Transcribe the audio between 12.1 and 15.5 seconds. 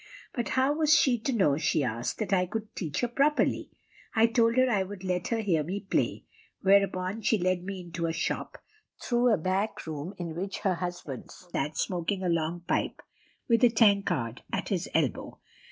a long pipe, with a tankard at his elbow.